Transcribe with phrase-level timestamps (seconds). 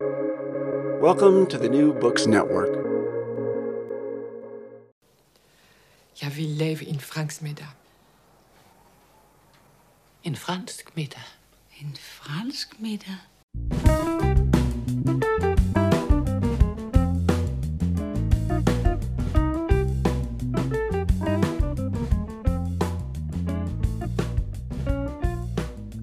[0.00, 2.68] Welcome to the New Books Network.
[6.22, 7.66] Jeg vil leve in fransk middag.
[10.22, 11.22] En fransk middag.
[11.80, 13.18] En fransk middag.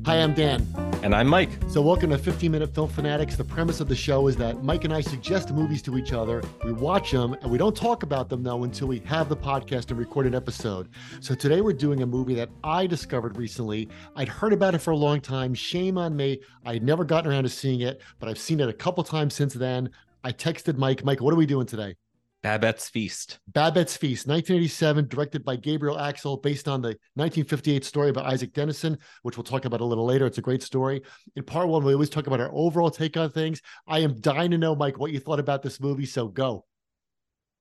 [0.05, 0.74] Hi, I'm Dan.
[1.05, 1.51] And I'm Mike.
[1.67, 3.35] So, welcome to 15 Minute Film Fanatics.
[3.35, 6.41] The premise of the show is that Mike and I suggest movies to each other.
[6.63, 9.91] We watch them and we don't talk about them, though, until we have the podcast
[9.91, 10.89] and record an episode.
[11.19, 13.87] So, today we're doing a movie that I discovered recently.
[14.15, 15.53] I'd heard about it for a long time.
[15.53, 16.41] Shame on me.
[16.65, 19.35] I had never gotten around to seeing it, but I've seen it a couple times
[19.35, 19.91] since then.
[20.23, 21.97] I texted Mike, Mike, what are we doing today?
[22.45, 23.39] Babette's Feast.
[23.47, 28.99] Babette's Feast, 1987, directed by Gabriel Axel, based on the 1958 story by Isak Dinesen,
[29.23, 30.27] which we'll talk about a little later.
[30.27, 31.01] It's a great story.
[31.35, 33.63] In part one, we always talk about our overall take on things.
[33.87, 36.05] I am dying to know, Mike, what you thought about this movie.
[36.05, 36.65] So go.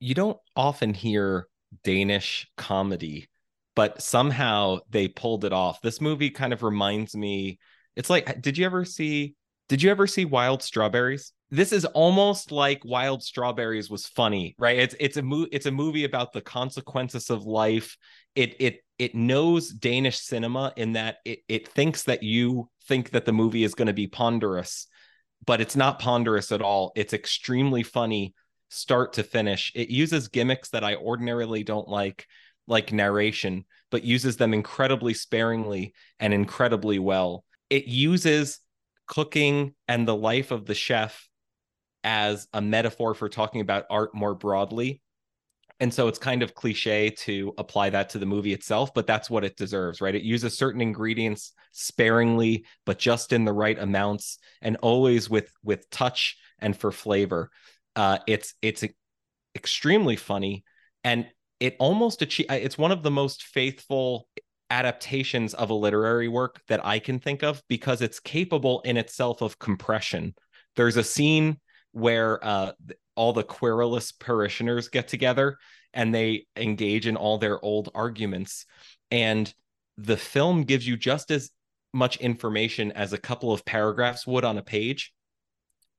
[0.01, 1.49] You don't often hear
[1.83, 3.31] Danish comedy,
[3.75, 5.81] but somehow they pulled it off.
[5.81, 7.59] This movie kind of reminds me.
[7.97, 9.35] It's like, did you ever see?
[9.71, 11.33] Did you ever see Wild Strawberries?
[11.51, 14.79] This is almost like Wild Strawberries was funny, right?
[14.79, 17.97] It's it's a mo- it's a movie about the consequences of life.
[18.35, 23.25] It it it knows Danish cinema in that it it thinks that you think that
[23.25, 24.87] the movie is going to be ponderous,
[25.47, 26.93] but it's not ponderous at all.
[26.97, 28.35] It's extremely funny
[28.69, 29.71] start to finish.
[29.75, 32.27] It uses gimmicks that I ordinarily don't like,
[32.67, 37.45] like narration, but uses them incredibly sparingly and incredibly well.
[37.71, 38.59] It uses
[39.07, 41.29] cooking and the life of the chef
[42.05, 45.01] as a metaphor for talking about art more broadly.
[45.81, 49.29] And so it's kind of cliche to apply that to the movie itself, but that's
[49.29, 50.15] what it deserves, right?
[50.15, 55.91] It uses certain ingredients sparingly, but just in the right amounts and always with with
[55.91, 57.51] touch and for flavor.
[57.97, 58.85] Uh, it's it's
[59.57, 60.65] extremely funny
[61.03, 61.27] and
[61.61, 64.29] it almost achieve it's one of the most faithful
[64.71, 69.43] adaptations of a literary work that I can think of because it's capable in itself
[69.43, 70.35] of compression.
[70.77, 71.59] There's a scene
[71.95, 72.73] where uh,
[73.15, 75.57] all the querulous parishioners get together
[75.93, 78.67] and they engage in all their old arguments.
[79.13, 79.53] And
[79.97, 81.51] the film gives you just as
[81.93, 85.13] much information as a couple of paragraphs would on a page.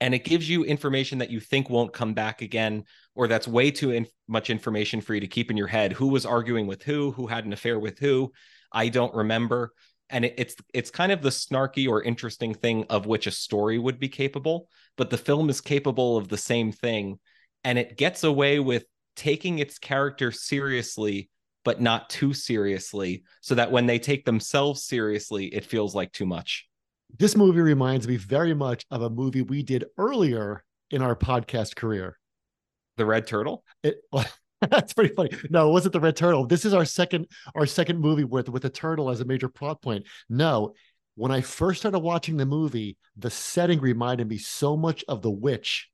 [0.02, 2.84] And it gives you information that you think won't come back again,
[3.16, 5.94] or that's way too in- much information for you to keep in your head.
[5.94, 7.12] Who was arguing with who?
[7.12, 8.34] Who had an affair with who?
[8.70, 9.72] I don't remember
[10.10, 13.78] and it, it's it's kind of the snarky or interesting thing of which a story
[13.80, 17.20] would be capable but the film is capable of the same thing
[17.64, 21.30] and it gets away with taking its character seriously
[21.66, 26.26] but not too seriously so that when they take themselves seriously it feels like too
[26.26, 26.68] much.
[27.18, 31.76] This movie reminds me very much of a movie we did earlier in our podcast
[31.76, 32.18] career.
[32.98, 33.64] The red turtle?
[33.84, 33.98] It
[34.72, 35.32] That's pretty funny.
[35.50, 36.46] No, it wasn't the red turtle.
[36.46, 39.82] This is our second our second movie with with a turtle as a major plot
[39.82, 40.06] point.
[40.30, 40.74] No,
[41.16, 45.32] when I first started watching the movie, the setting reminded me so much of The
[45.32, 45.90] Witch.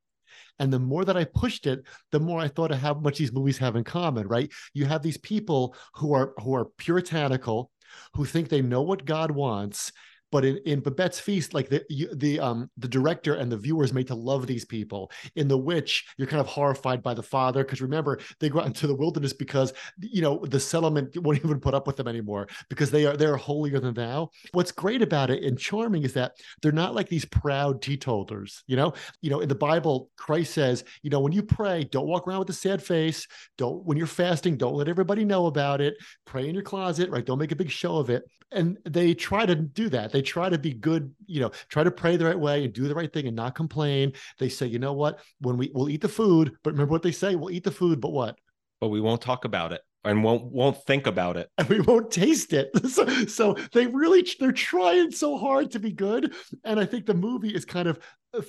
[0.59, 3.31] And the more that I pushed it, the more I thought of how much these
[3.31, 4.51] movies have in common, right?
[4.73, 7.71] You have these people who are who are puritanical,
[8.13, 9.91] who think they know what God wants,
[10.31, 11.83] but in, in Babette's Feast, like the
[12.15, 15.11] the um the director and the viewers made to love these people.
[15.35, 18.67] In The Witch, you're kind of horrified by the father because remember they go out
[18.67, 22.47] into the wilderness because you know the settlement won't even put up with them anymore
[22.69, 24.29] because they are they're holier than thou.
[24.53, 28.63] What's great about it and charming is that they're not like these proud teetotalers.
[28.67, 32.07] You know, you know in the Bible, Christ says, you know, when you pray, don't
[32.07, 33.27] walk around with a sad face.
[33.57, 35.95] Don't when you're fasting, don't let everybody know about it.
[36.25, 37.25] Pray in your closet, right?
[37.25, 38.23] Don't make a big show of it.
[38.53, 40.11] And they try to do that.
[40.11, 42.73] They they try to be good, you know, try to pray the right way and
[42.73, 44.13] do the right thing and not complain.
[44.37, 47.11] They say, you know what, when we we'll eat the food, but remember what they
[47.11, 48.37] say, we'll eat the food, but what?
[48.79, 52.09] But we won't talk about it and won't won't think about it and we won't
[52.09, 56.33] taste it so, so they really they're trying so hard to be good
[56.63, 57.99] and i think the movie is kind of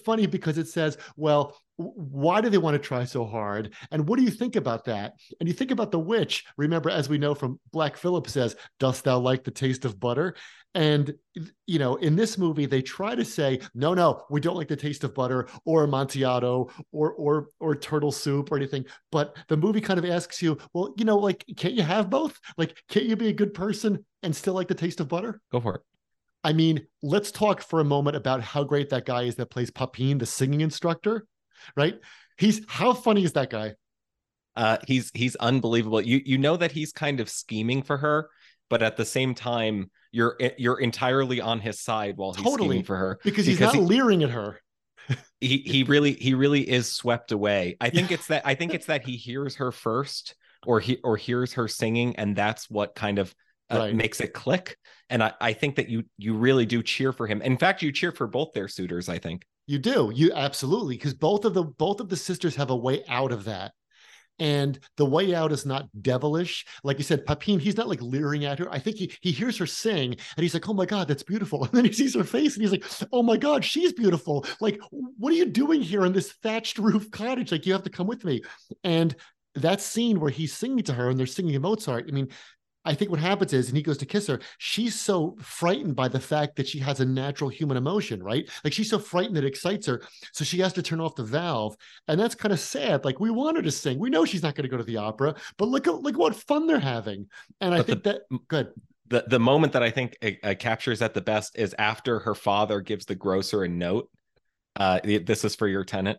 [0.04, 3.74] funny because it says, well, why do they want to try so hard?
[3.90, 5.14] And what do you think about that?
[5.40, 6.44] And you think about the witch.
[6.56, 10.36] Remember, as we know from Black Phillip says, Dost thou like the taste of butter?
[10.74, 11.12] And
[11.66, 14.76] you know, in this movie, they try to say, no, no, we don't like the
[14.76, 18.86] taste of butter or amontillado or or or turtle soup or anything.
[19.10, 22.38] But the movie kind of asks you, well, you know, like, can't you have both?
[22.56, 25.40] Like, can't you be a good person and still like the taste of butter?
[25.50, 25.82] Go for it.
[26.44, 29.70] I mean, let's talk for a moment about how great that guy is that plays
[29.70, 31.26] Papine, the singing instructor,
[31.76, 31.98] right?
[32.36, 33.74] He's how funny is that guy?
[34.56, 36.00] Uh, he's he's unbelievable.
[36.00, 38.28] You you know that he's kind of scheming for her,
[38.68, 42.68] but at the same time, you're you're entirely on his side while he's Totally.
[42.68, 44.60] scheming for her Because he's not he, leering at her.
[45.40, 47.76] he he really he really is swept away.
[47.80, 50.34] I think it's that I think it's that he hears her first
[50.66, 53.34] or he or hears her singing and that's what kind of
[53.72, 53.94] uh, Right.
[53.94, 54.76] makes it click.
[55.10, 57.42] And I I think that you you really do cheer for him.
[57.42, 59.08] In fact, you cheer for both their suitors.
[59.08, 59.44] I think.
[59.66, 60.10] You do.
[60.14, 63.44] You absolutely because both of the both of the sisters have a way out of
[63.44, 63.72] that.
[64.38, 66.64] And the way out is not devilish.
[66.82, 68.72] Like you said, Papin, he's not like leering at her.
[68.72, 71.64] I think he he hears her sing and he's like, Oh my God, that's beautiful.
[71.66, 74.46] And then he sees her face and he's like, Oh my God, she's beautiful.
[74.60, 77.52] Like, what are you doing here in this thatched roof cottage?
[77.52, 78.42] Like, you have to come with me.
[78.82, 79.14] And
[79.56, 82.28] that scene where he's singing to her and they're singing Mozart, I mean,
[82.84, 86.08] I think what happens is, and he goes to kiss her, she's so frightened by
[86.08, 88.48] the fact that she has a natural human emotion, right?
[88.64, 90.02] Like she's so frightened that it excites her.
[90.32, 91.76] So she has to turn off the valve.
[92.08, 93.04] And that's kind of sad.
[93.04, 93.98] Like we want her to sing.
[93.98, 96.34] We know she's not going to go to the opera, but look at look what
[96.34, 97.28] fun they're having.
[97.60, 98.72] And I But the- think that good.
[99.08, 102.34] the the moment that I think it, uh, captures that the best is after her
[102.34, 104.10] father gives the grocer a note.
[104.74, 106.18] Uh, this is for your tenant.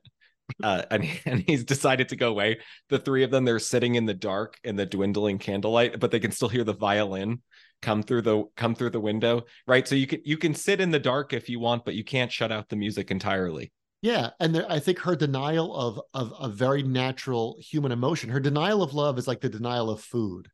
[0.62, 2.60] Uh, and, and he's decided to go away.
[2.90, 6.20] The three of them, they're sitting in the dark in the dwindling candlelight, but they
[6.20, 7.42] can still hear the violin
[7.82, 9.44] come through the come through the window.
[9.68, 9.88] Right.
[9.88, 12.32] So you can you can sit in the dark if you want, but you can't
[12.32, 13.72] shut out the music entirely.
[14.02, 18.40] Yeah, and there, I think her denial of of a very natural human emotion, her
[18.40, 20.50] denial of love is like the denial of food.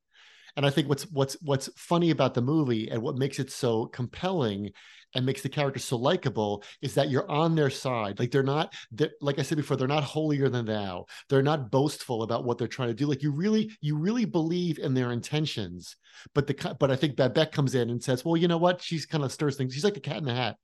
[0.60, 3.86] And I think what's what's what's funny about the movie and what makes it so
[3.86, 4.72] compelling
[5.16, 8.20] and makes the character so likable is that you're on their side.
[8.20, 11.06] Like they're not, they're, like I said before, they're not holier than thou.
[11.30, 13.08] They're not boastful about what they're trying to do.
[13.08, 15.96] Like you really, you really believe in their intentions.
[16.36, 18.82] But the but I think Babette comes in and says, well, you know what?
[18.82, 19.74] She's kind of stirs things.
[19.74, 20.58] She's like a cat in the hat.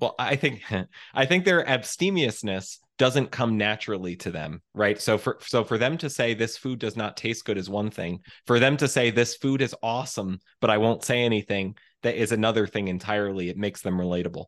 [0.00, 0.64] Well, I think
[1.14, 5.00] I think their abstemiousness doesn't come naturally to them, right?
[5.00, 7.90] So for so for them to say this food does not taste good is one
[7.90, 8.20] thing.
[8.46, 12.32] For them to say this food is awesome, but I won't say anything, that is
[12.32, 13.48] another thing entirely.
[13.48, 14.46] It makes them relatable.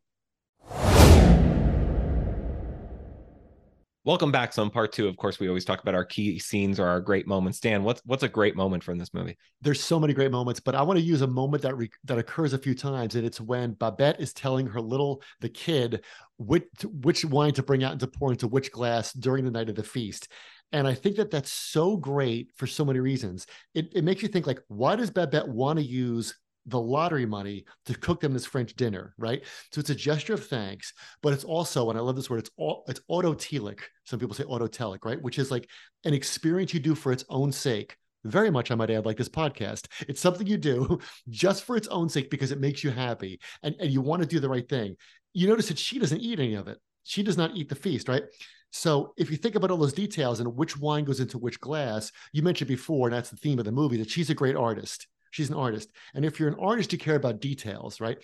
[4.09, 4.55] Welcome back.
[4.55, 6.99] So in part two, of course, we always talk about our key scenes or our
[6.99, 7.61] great moments.
[7.61, 9.37] Dan, what's what's a great moment from this movie?
[9.61, 12.17] there's so many great moments, but I want to use a moment that re- that
[12.17, 16.07] occurs a few times, and it's when Babette is telling her little the kid
[16.39, 16.65] which
[17.03, 19.75] which wine to bring out and to pour into which glass during the night of
[19.75, 20.29] the feast.
[20.73, 23.47] And I think that that's so great for so many reasons.
[23.75, 26.35] It, it makes you think like, why does Babette want to use
[26.67, 29.43] the lottery money to cook them this French dinner, right?
[29.73, 32.51] So it's a gesture of thanks, but it's also, and I love this word, it's
[32.57, 33.81] all it's autotelic.
[34.05, 35.21] Some people say autotelic, right?
[35.21, 35.69] Which is like
[36.05, 39.29] an experience you do for its own sake very much, I might add, like this
[39.29, 39.87] podcast.
[40.09, 43.75] It's something you do just for its own sake because it makes you happy and,
[43.81, 44.97] and you want to do the right thing.
[45.33, 46.79] You notice that she doesn't eat any of it.
[47.05, 48.25] She does not eat the feast, right?
[48.71, 52.13] So if you think about all those details and which wine goes into which glass,
[52.33, 55.07] you mentioned before, and that's the theme of the movie, that she's a great artist.
[55.31, 55.91] She's an artist.
[56.15, 58.19] And if you're an artist, you care about details, right?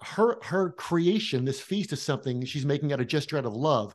[0.00, 3.92] Her her creation, this feast is something she's making out of gesture out of love.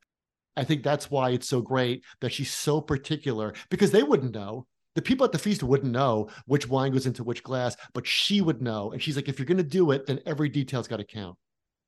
[0.58, 4.66] I think that's why it's so great that she's so particular because they wouldn't know
[4.96, 8.42] the people at the feast wouldn't know which wine goes into which glass, but she
[8.42, 8.92] would know.
[8.92, 11.38] And she's like, if you're going to do it, then every detail's got to count.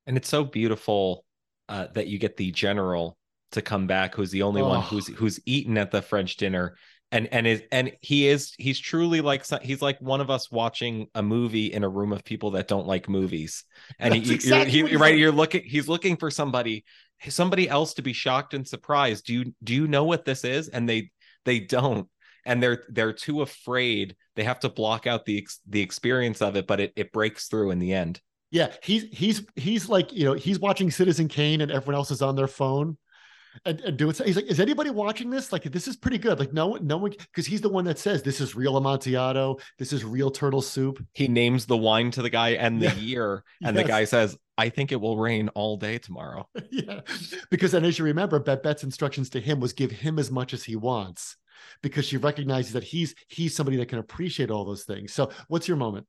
[0.06, 1.24] And it's so beautiful
[1.68, 3.18] uh, that you get the general
[3.50, 4.82] to come back, who's the only one Oh.
[4.82, 6.76] who's who's eaten at the French dinner,
[7.12, 11.08] and and is and he is he's truly like he's like one of us watching
[11.14, 13.64] a movie in a room of people that don't like movies,
[13.98, 16.84] and That's he, exactly you're, what he, right, you're looking he's looking for somebody
[17.28, 19.26] somebody else to be shocked and surprised.
[19.26, 20.68] Do you do you know what this is?
[20.68, 21.10] And they
[21.44, 22.08] they don't.
[22.46, 24.16] And they're they're too afraid.
[24.34, 27.48] They have to block out the ex, the experience of it, but it, it breaks
[27.48, 28.20] through in the end.
[28.50, 32.22] Yeah, he's he's he's like you know he's watching Citizen Kane and everyone else is
[32.22, 32.96] on their phone
[33.64, 34.14] and, and doing.
[34.24, 35.52] He's like, is anybody watching this?
[35.52, 36.38] Like, this is pretty good.
[36.38, 39.58] Like, no one, no one, because he's the one that says this is real Amontillado,
[39.78, 41.04] this is real turtle soup.
[41.14, 42.94] he names the wine to the guy and the Yeah.
[42.96, 47.00] year and the guy says i think it will rain all day tomorrow yeah,
[47.50, 50.62] because then as you remember, Babette's instructions to him was give him as much as
[50.64, 51.36] he wants,
[51.82, 55.12] because she recognizes that he's he's somebody that can appreciate all those things.
[55.12, 56.06] So, what's your moment?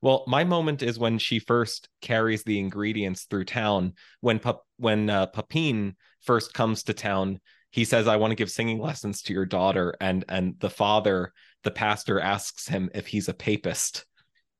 [0.00, 3.94] Well, my moment is when she first carries the ingredients through town.
[4.20, 4.40] When
[4.76, 9.22] when uh, Papin first comes to town, he says, "I want to give singing lessons
[9.22, 11.32] to your daughter," and and the father,
[11.62, 14.04] the pastor, asks him if he's a papist,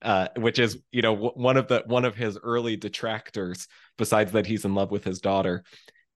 [0.02, 3.68] uh, which is you know w- one of the one of his early detractors.
[3.98, 5.62] Besides that, he's in love with his daughter,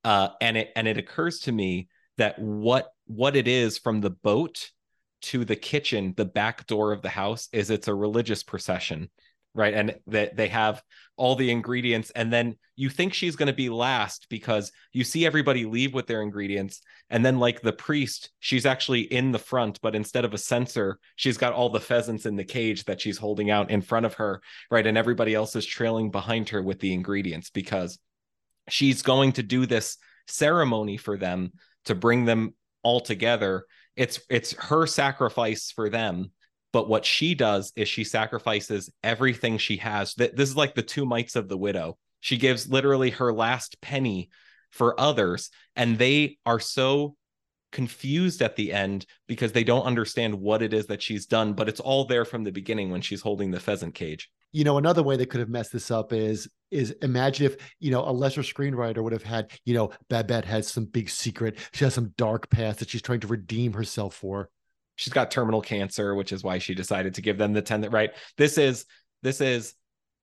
[0.05, 4.11] uh, and it and it occurs to me that what what it is from the
[4.11, 4.71] boat
[5.23, 9.11] to the kitchen, the back door of the house, is it's a religious procession,
[9.55, 9.75] right?
[9.75, 10.83] And that they have
[11.17, 15.27] all the ingredients, and then you think she's going to be last because you see
[15.27, 19.81] everybody leave with their ingredients, and then like the priest, she's actually in the front,
[19.83, 23.19] but instead of a censer, she's got all the pheasants in the cage that she's
[23.19, 24.87] holding out in front of her, right?
[24.87, 27.99] And everybody else is trailing behind her with the ingredients because
[28.69, 29.97] she's going to do this
[30.29, 31.53] ceremony for them
[31.87, 33.65] to bring them all together
[33.99, 36.31] it's it's her sacrifice for them.
[36.73, 40.15] But what she does is she sacrifices everything she has.
[40.15, 41.99] This is like the two mites of the widow.
[42.21, 44.31] She gives literally her last penny
[44.71, 47.17] for others and they are so
[47.73, 51.69] confused at the end because they don't understand what it is that she's done but
[51.69, 54.31] it's all there from the beginning when she's holding the pheasant cage.
[54.53, 57.91] You know another way they could have messed this up is is imagine if you
[57.91, 61.59] know a lesser screenwriter would have had you know babette has some big secret.
[61.73, 64.49] She has some dark past that she's trying to redeem herself for.
[64.97, 67.93] She's got terminal cancer which is why she decided to give them the 10 that
[67.93, 68.11] right?
[68.37, 68.87] This is
[69.23, 69.75] this is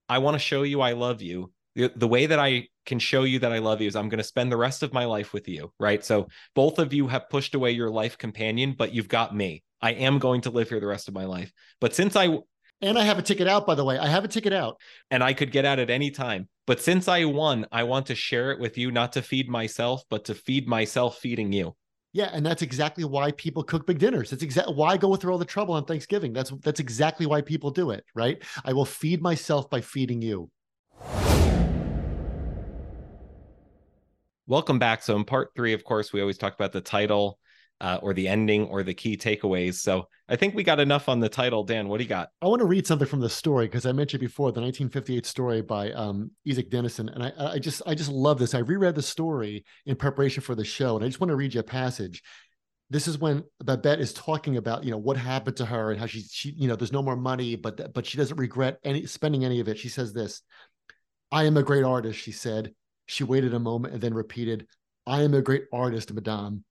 [0.07, 3.23] i want to show you i love you the, the way that i can show
[3.23, 5.33] you that i love you is i'm going to spend the rest of my life
[5.33, 9.09] with you right so both of you have pushed away your life companion but you've
[9.09, 12.15] got me i am going to live here the rest of my life but since
[12.15, 12.37] i
[12.81, 13.97] and I have a ticket out, by the way.
[13.97, 14.79] I have a ticket out.
[15.09, 16.49] And I could get out at any time.
[16.67, 20.03] But since I won, I want to share it with you, not to feed myself,
[20.09, 21.75] but to feed myself feeding you.
[22.11, 24.31] Yeah, and that's exactly why people cook big dinners.
[24.31, 26.31] It's exactly why go through all the trouble on Thanksgiving.
[26.31, 28.41] That's that's exactly why people do it, right?
[28.63, 30.49] I will feed myself by feeding you.
[34.47, 35.01] Welcome back.
[35.01, 37.39] So in part three, of course, we always talk about the title
[37.81, 39.75] uh, or the ending or the key takeaways.
[39.75, 41.63] So I think we got enough on the title.
[41.63, 42.29] Dan, what do you got?
[42.43, 45.61] I want to read something from the story because I mentioned before the 1958 story
[45.63, 48.53] by um, Isak Dinesen, and I, I just I just love this.
[48.53, 51.53] I reread the story in preparation for the show, and I just want to read
[51.53, 52.21] you a passage.
[52.91, 56.05] This is when Babette is talking about you know what happened to her and how
[56.05, 59.43] she she you know there's no more money, but but she doesn't regret any spending
[59.43, 59.79] any of it.
[59.79, 60.43] She says this,
[61.31, 62.73] "I am a great artist," she said.
[63.05, 64.67] She waited a moment and then repeated,
[65.05, 66.63] "I am a great artist, Madame."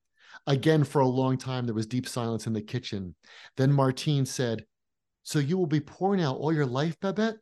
[0.47, 3.15] Again, for a long time, there was deep silence in the kitchen.
[3.57, 4.67] Then Martine said,
[5.23, 7.37] So you will be poor now all your life, Babette?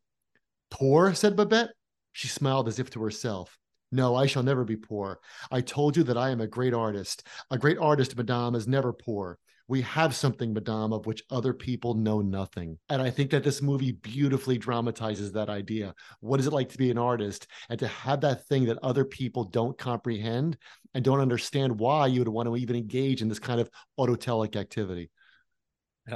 [0.71, 1.71] Poor, said Babette.
[2.13, 3.59] She smiled as if to herself.
[3.91, 5.21] No, I shall never be poor.
[5.51, 7.27] I told you that I am a great artist.
[7.51, 9.39] A great artist, madame, is never poor.
[9.69, 12.79] We have something, madame, of which other people know nothing.
[12.89, 15.95] And I think that this movie beautifully dramatizes that idea.
[16.21, 19.05] What is it like to be an artist and to have that thing that other
[19.05, 20.57] people don't comprehend
[20.95, 24.57] and don't understand why you would want to even engage in this kind of autotelic
[24.57, 25.11] activity?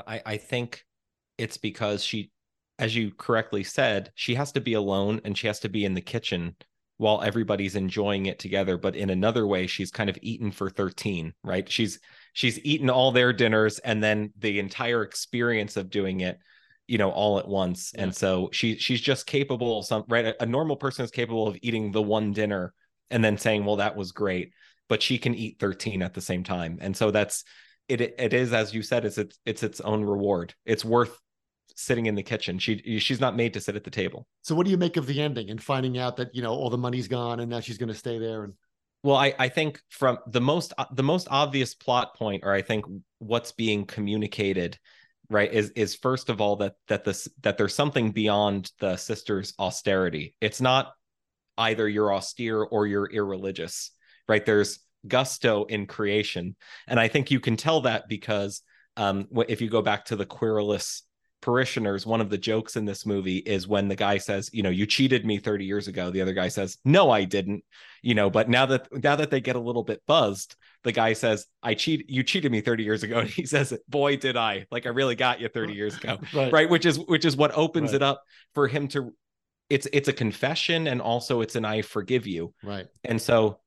[0.07, 0.85] I, I think
[1.39, 2.31] it's because she,
[2.79, 5.95] as you correctly said, she has to be alone and she has to be in
[5.95, 6.57] the kitchen
[6.99, 11.33] while everybody's enjoying it together but in another way she's kind of eaten for 13
[11.45, 12.01] right she's
[12.37, 16.39] she's eaten all their dinners and then the entire experience of doing it
[16.87, 17.93] you know all at once.
[17.95, 18.05] Yeah.
[18.05, 20.27] and so she she's just capable of some right?
[20.27, 22.75] A, a normal person is capable of eating the one dinner
[23.11, 24.53] and then saying well that was great
[24.89, 26.79] but she can eat 13 at the same time.
[26.81, 27.43] And so that's
[27.89, 30.55] it it is as you said it's it's it's its own reward.
[30.67, 31.19] It's worth
[31.75, 32.59] sitting in the kitchen.
[32.59, 34.27] She she's not made to sit at the table.
[34.43, 36.69] So what do you make of the ending and finding out that you know all
[36.69, 38.53] the money's gone and now she's going to stay there and
[39.07, 42.85] well, I, I think from the most the most obvious plot point, or I think
[43.21, 44.81] what's being communicated,
[45.31, 49.55] right, is is first of all that that this that there's something beyond the sisters'
[49.61, 50.35] austerity.
[50.41, 50.93] It's not
[51.57, 53.93] either you're austere or you're irreligious,
[54.29, 54.45] right?
[54.45, 56.57] There's gusto in creation,
[56.89, 58.61] and I think you can tell that because
[58.97, 61.05] um, if you go back to the querulous
[61.47, 64.69] parishioners, one of the jokes in this movie is when the guy says, you know,
[64.69, 66.11] you cheated me 30 years ago.
[66.11, 67.63] The other guy says, no, I didn't.
[68.03, 71.13] You know, but now that now that they get a little bit buzzed, the guy
[71.13, 73.19] says, I cheat you cheated me 30 years ago.
[73.27, 74.67] And he says, Boy, did I.
[74.73, 76.19] Like I really got you 30 years ago.
[76.35, 76.53] right.
[76.53, 76.69] right.
[76.69, 77.97] Which is which is what opens right.
[77.97, 78.25] it up
[78.55, 79.15] for him to
[79.71, 82.55] it's it's a confession and also it's an I forgive you.
[82.65, 82.87] Right.
[83.05, 83.61] And so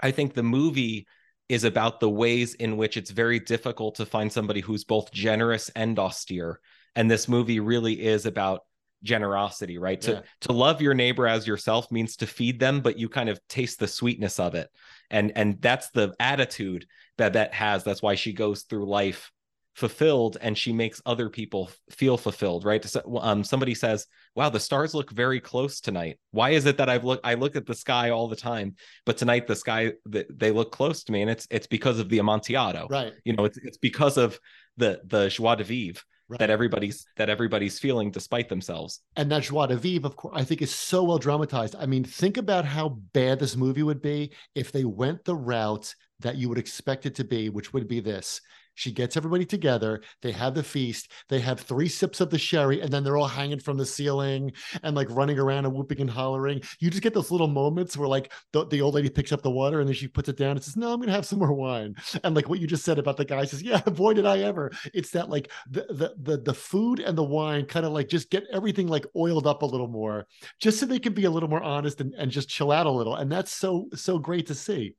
[0.00, 1.06] I think the movie
[1.50, 5.68] is about the ways in which it's very difficult to find somebody who's both generous
[5.76, 6.60] and austere
[6.96, 8.62] and this movie really is about
[9.02, 10.00] generosity right?
[10.02, 10.20] To yeah.
[10.42, 13.78] to love your neighbor as yourself means to feed them but you kind of taste
[13.78, 14.68] the sweetness of it.
[15.10, 16.86] And and that's the attitude
[17.18, 19.30] that babette has that's why she goes through life
[19.74, 22.84] fulfilled and she makes other people feel fulfilled right?
[22.84, 26.18] So, um, somebody says wow the stars look very close tonight.
[26.32, 28.74] Why is it that i've looked i look at the sky all the time
[29.06, 32.18] but tonight the sky they look close to me and it's it's because of the
[32.18, 32.86] amontillado.
[32.90, 33.14] Right.
[33.24, 34.38] You know it's, it's because of
[34.76, 36.38] the the joie de vivre Right.
[36.38, 39.00] that everybody's that everybody's feeling despite themselves.
[39.16, 41.74] And that joie de vivre, of course, I think is so well dramatized.
[41.76, 45.92] I mean, think about how bad this movie would be if they went the route
[46.20, 48.40] that you would expect it to be, which would be this.
[48.80, 50.00] She gets everybody together.
[50.22, 51.12] They have the feast.
[51.28, 54.52] They have three sips of the sherry, and then they're all hanging from the ceiling
[54.82, 56.62] and like running around and whooping and hollering.
[56.78, 59.50] You just get those little moments where like the, the old lady picks up the
[59.50, 61.52] water and then she puts it down and says, No, I'm gonna have some more
[61.52, 61.94] wine.
[62.24, 64.70] And like what you just said about the guy says, Yeah, boy, did I ever.
[64.94, 68.30] It's that like the the the, the food and the wine kind of like just
[68.30, 70.26] get everything like oiled up a little more,
[70.58, 72.90] just so they can be a little more honest and, and just chill out a
[72.90, 73.16] little.
[73.16, 74.94] And that's so so great to see.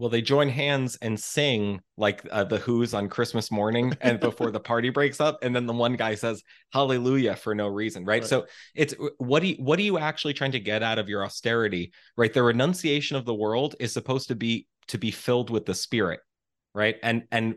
[0.00, 4.50] Well, they join hands and sing like uh, the Who's on Christmas morning and before
[4.50, 6.42] the party breaks up, and then the one guy says
[6.72, 8.22] Hallelujah for no reason, right?
[8.22, 8.26] right?
[8.26, 11.22] So it's what do you what are you actually trying to get out of your
[11.22, 12.32] austerity, right?
[12.32, 16.20] The renunciation of the world is supposed to be to be filled with the Spirit,
[16.74, 16.96] right?
[17.02, 17.56] And and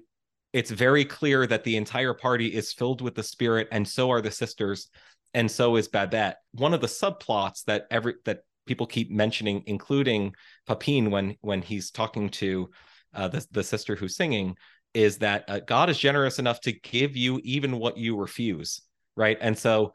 [0.52, 4.22] it's very clear that the entire party is filled with the Spirit, and so are
[4.22, 4.90] the sisters,
[5.34, 6.40] and so is Babette.
[6.52, 10.34] One of the subplots that every that people keep mentioning, including
[10.68, 12.70] Papine when when he's talking to
[13.14, 14.56] uh, the the sister who's singing,
[14.94, 18.82] is that uh, God is generous enough to give you even what you refuse,
[19.16, 19.38] right?
[19.42, 19.94] And so,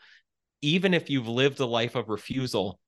[0.62, 2.78] even if you've lived a life of refusal,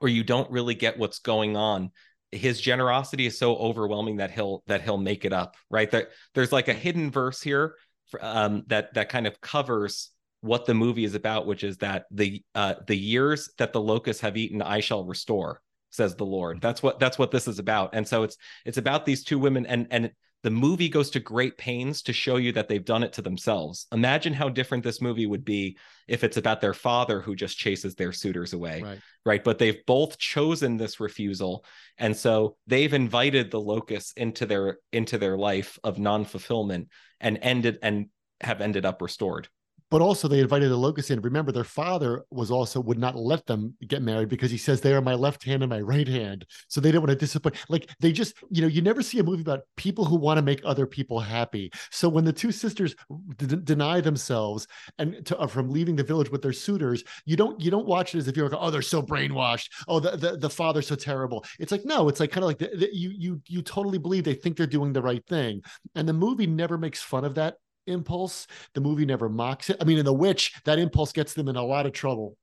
[0.00, 1.90] or you don't really get what's going on,
[2.30, 5.90] his generosity is so overwhelming that he'll that he'll make it up, right?
[5.90, 7.74] That there's like a hidden verse here
[8.20, 10.10] um, that that kind of covers
[10.42, 14.22] what the movie is about, which is that the uh, the years that the locusts
[14.22, 16.60] have eaten, I shall restore, says the Lord.
[16.60, 17.94] That's what that's what this is about.
[17.94, 20.10] And so it's it's about these two women, and and
[20.42, 23.86] the movie goes to great pains to show you that they've done it to themselves.
[23.92, 27.94] Imagine how different this movie would be if it's about their father who just chases
[27.94, 28.82] their suitors away.
[28.82, 29.00] Right.
[29.24, 29.44] right?
[29.44, 31.64] But they've both chosen this refusal.
[31.98, 36.88] And so they've invited the locusts into their into their life of non-fulfillment
[37.20, 38.06] and ended and
[38.40, 39.48] have ended up restored
[39.92, 41.20] but also they invited the locusts in.
[41.20, 44.94] Remember, their father was also would not let them get married because he says they
[44.94, 46.46] are my left hand and my right hand.
[46.68, 47.56] So they didn't want to disappoint.
[47.68, 50.42] Like they just, you know, you never see a movie about people who want to
[50.42, 51.70] make other people happy.
[51.90, 52.96] So when the two sisters
[53.36, 54.66] d- deny themselves
[54.98, 58.14] and to, uh, from leaving the village with their suitors, you don't you don't watch
[58.14, 59.68] it as if you're like, oh, they're so brainwashed.
[59.88, 61.44] Oh, the the, the father's so terrible.
[61.60, 64.24] It's like no, it's like kind of like the, the, you you you totally believe
[64.24, 65.60] they think they're doing the right thing,
[65.94, 68.46] and the movie never makes fun of that impulse.
[68.74, 69.76] The movie never mocks it.
[69.80, 72.36] I mean, in The Witch, that impulse gets them in a lot of trouble.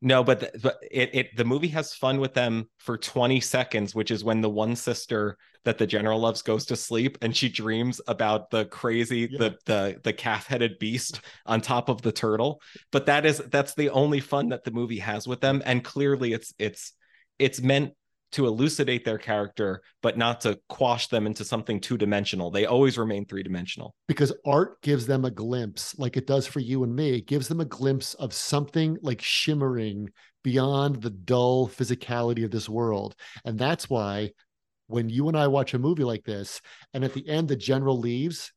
[0.00, 3.96] No, but the, but it it the movie has fun with them for 20 seconds,
[3.96, 7.48] which is when the one sister that the general loves goes to sleep and she
[7.48, 9.38] dreams about the crazy yeah.
[9.38, 12.60] the the the calf-headed beast on top of the turtle.
[12.92, 16.32] But that is that's the only fun that the movie has with them and clearly
[16.32, 16.92] it's it's
[17.40, 17.92] it's meant
[18.32, 22.50] to elucidate their character, but not to quash them into something two dimensional.
[22.50, 23.94] They always remain three dimensional.
[24.06, 27.14] Because art gives them a glimpse, like it does for you and me.
[27.14, 30.10] It gives them a glimpse of something like shimmering
[30.44, 33.14] beyond the dull physicality of this world.
[33.44, 34.32] And that's why
[34.88, 36.60] when you and I watch a movie like this,
[36.94, 38.52] and at the end, the general leaves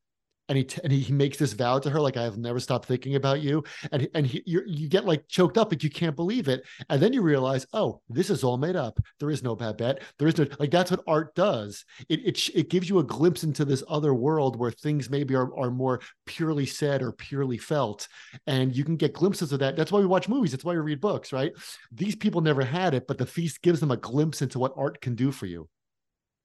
[0.50, 2.86] and he t- and he makes this vow to her like I have never stopped
[2.86, 6.16] thinking about you and and he, you you get like choked up but you can't
[6.16, 6.64] believe it.
[6.90, 9.00] And then you realize oh this is all made up.
[9.20, 11.86] There is no Babette there is no like that's what art does.
[12.10, 15.56] It it it gives you a glimpse into this other world where things maybe are
[15.58, 18.08] are more purely said or purely felt.
[18.48, 19.76] And you can get glimpses of that.
[19.76, 20.52] That's why we watch movies.
[20.52, 21.54] That's why we read books right?
[21.92, 25.02] These people never had it but the feast gives them a glimpse into what art
[25.02, 25.70] can do for you.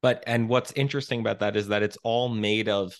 [0.02, 2.94] But and what's interesting about that is that it's all made of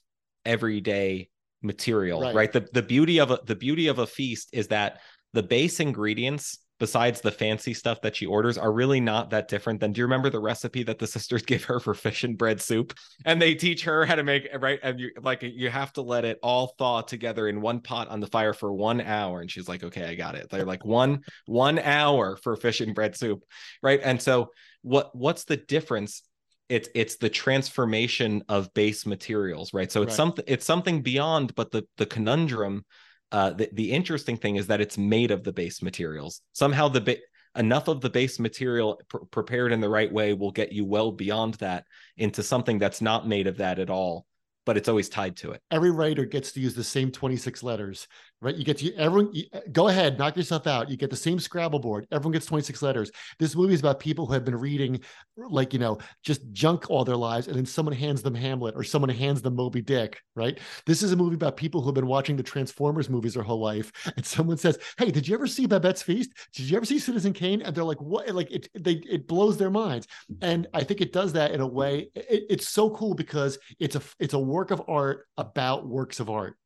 [0.46, 1.28] everyday
[1.62, 2.34] material, right.
[2.34, 2.52] right?
[2.52, 5.00] The the beauty of a the beauty of a feast is that
[5.32, 9.80] the base ingredients besides the fancy stuff that she orders are really not that different
[9.80, 12.60] than do you remember the recipe that the sisters give her for fish and bread
[12.60, 12.94] soup?
[13.24, 14.78] And they teach her how to make right?
[14.82, 18.20] And you like you have to let it all thaw together in one pot on
[18.20, 19.40] the fire for one hour.
[19.40, 20.48] And she's like okay i got it.
[20.50, 23.42] They're like one one hour for fish and bread soup
[23.82, 24.00] right?
[24.02, 24.50] And so
[24.82, 26.22] what what's the difference
[26.68, 30.16] it's it's the transformation of base materials right so it's right.
[30.16, 32.84] something it's something beyond but the the conundrum
[33.32, 37.00] uh the, the interesting thing is that it's made of the base materials somehow the
[37.00, 37.16] ba-
[37.56, 41.12] enough of the base material pr- prepared in the right way will get you well
[41.12, 41.84] beyond that
[42.16, 44.26] into something that's not made of that at all
[44.66, 45.62] but it's always tied to it.
[45.70, 48.08] Every writer gets to use the same 26 letters,
[48.40, 48.54] right?
[48.54, 49.32] You get to everyone.
[49.32, 50.90] You, uh, go ahead, knock yourself out.
[50.90, 52.06] You get the same Scrabble board.
[52.12, 53.10] Everyone gets 26 letters.
[53.38, 55.00] This movie is about people who have been reading,
[55.36, 58.84] like you know, just junk all their lives, and then someone hands them Hamlet or
[58.84, 60.58] someone hands them Moby Dick, right?
[60.84, 63.60] This is a movie about people who have been watching the Transformers movies their whole
[63.60, 66.30] life, and someone says, "Hey, did you ever see Babette's Feast?
[66.54, 69.56] Did you ever see Citizen Kane?" And they're like, "What?" Like it, they it blows
[69.56, 70.06] their minds,
[70.42, 72.10] and I think it does that in a way.
[72.14, 76.28] It, it's so cool because it's a it's a work of art about works of
[76.30, 76.56] art.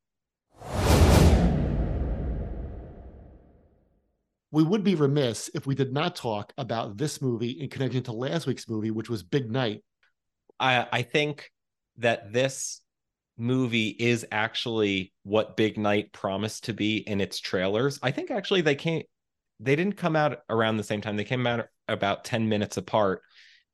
[4.53, 8.13] We would be remiss if we did not talk about this movie in connection to
[8.13, 9.83] last week's movie, which was Big Night.
[10.59, 11.51] I I think
[11.99, 12.81] that this
[13.37, 17.99] movie is actually what Big Night promised to be in its trailers.
[18.03, 19.03] I think actually they came
[19.61, 21.17] they didn't come out around the same time.
[21.17, 23.23] They came out about 10 minutes apart,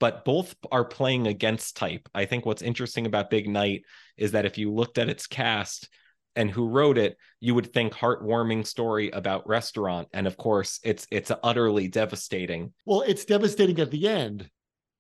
[0.01, 2.09] but both are playing against type.
[2.15, 3.83] I think what's interesting about Big Night
[4.17, 5.89] is that if you looked at its cast
[6.37, 10.09] and who wrote it, you would think heartwarming story about restaurant.
[10.13, 12.73] And of course, it's it's utterly devastating.
[12.85, 14.49] Well, it's devastating at the end.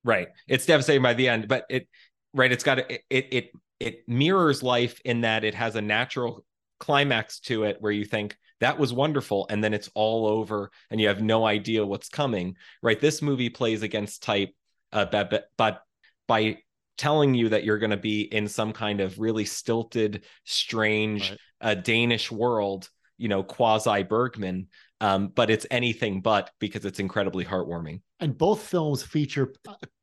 [0.04, 0.28] Right.
[0.48, 1.88] It's devastating by the end, but it
[2.32, 6.44] right, it's got it it it it mirrors life in that it has a natural
[6.78, 11.00] climax to it where you think that was wonderful and then it's all over and
[11.00, 14.52] you have no idea what's coming right this movie plays against type
[14.92, 15.82] uh, but, but
[16.26, 16.58] by
[16.96, 21.38] telling you that you're going to be in some kind of really stilted strange right.
[21.60, 24.66] uh, danish world you know quasi bergman
[25.00, 28.00] um, but it's anything but because it's incredibly heartwarming.
[28.20, 29.52] And both films feature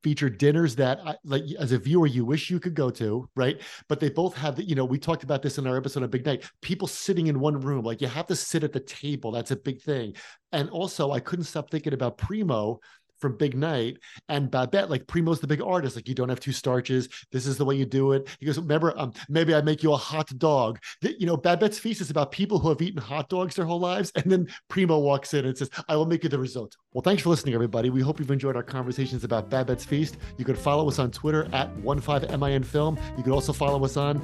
[0.03, 3.59] feature dinners that, uh, like, as a viewer, you wish you could go to, right?
[3.89, 6.11] But they both have the, you know, we talked about this in our episode of
[6.11, 6.43] Big Night.
[6.61, 9.31] People sitting in one room, like you have to sit at the table.
[9.31, 10.15] That's a big thing.
[10.51, 12.79] And also, I couldn't stop thinking about Primo
[13.23, 15.95] from Big Night and Babette, like Primo's the big artist.
[15.95, 17.07] Like you don't have two starches.
[17.31, 18.27] This is the way you do it.
[18.41, 20.77] He goes, remember, um, maybe I make you a hot dog.
[20.99, 23.79] The, you know, Babette's feast is about people who have eaten hot dogs their whole
[23.79, 27.01] lives, and then Primo walks in and says, "I will make you the risotto." Well,
[27.01, 27.89] thanks for listening, everybody.
[27.89, 30.17] We hope you've enjoyed our conversations about Babette's feast.
[30.37, 32.99] You can follow us on Twitter at 15min film.
[33.17, 34.19] You can also follow us on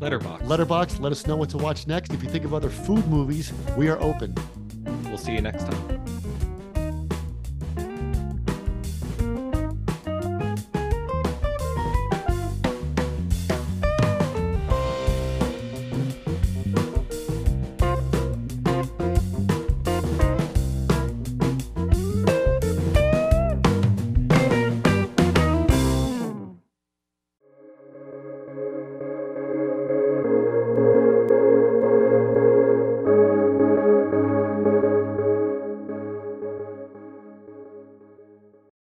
[0.00, 0.42] Letterboxd.
[0.42, 1.00] Letterboxd.
[1.00, 2.14] Let us know what to watch next.
[2.14, 4.34] If you think of other food movies, we are open.
[5.04, 6.19] We'll see you next time.